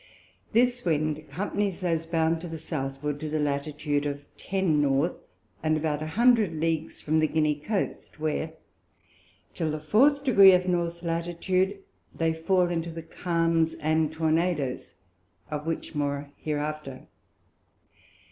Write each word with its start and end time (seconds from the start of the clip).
This 0.51 0.83
Wind 0.83 1.19
accompanies 1.19 1.81
those 1.81 2.07
bound 2.07 2.41
to 2.41 2.47
the 2.47 2.57
Southward, 2.57 3.19
to 3.19 3.29
the 3.29 3.37
Latitude 3.37 4.07
of 4.07 4.25
ten 4.35 4.81
North, 4.81 5.15
and 5.61 5.77
about 5.77 6.01
a 6.01 6.07
hundred 6.17 6.53
Leagues 6.53 7.03
from 7.03 7.19
the 7.19 7.27
Guinea 7.27 7.53
Coast, 7.53 8.19
where, 8.19 8.53
till 9.53 9.69
the 9.69 9.79
fourth 9.79 10.23
Degree 10.23 10.53
of 10.53 10.67
North 10.67 11.03
Latitude, 11.03 11.83
they 12.15 12.33
fall 12.33 12.69
into 12.69 12.89
the 12.89 13.03
Calms 13.03 13.75
and 13.75 14.11
Tornadoes; 14.11 14.95
of 15.51 15.67
which 15.67 15.93
more 15.93 16.31
hereafter. 16.35 17.05